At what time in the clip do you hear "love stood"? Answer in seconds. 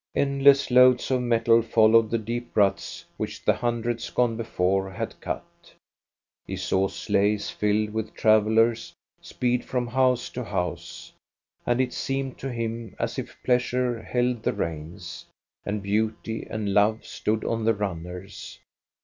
16.73-17.45